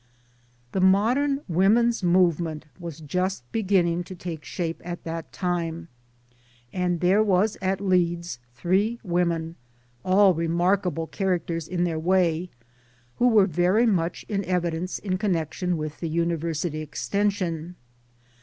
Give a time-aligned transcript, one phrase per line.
[0.71, 5.89] The modern Women's Movement was just begin ning to take shape at that time.
[6.73, 9.57] And there was at Leeds three women
[10.03, 12.49] all remarkable characters in their way
[13.17, 17.75] who were very much in evidence in con nection with the University Extension.